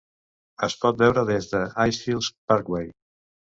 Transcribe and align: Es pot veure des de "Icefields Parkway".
Es 0.67 0.75
pot 0.85 0.97
veure 1.01 1.25
des 1.27 1.51
de 1.53 1.61
"Icefields 1.85 2.33
Parkway". 2.55 2.91